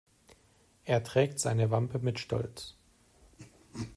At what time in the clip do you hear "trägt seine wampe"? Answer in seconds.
1.03-1.99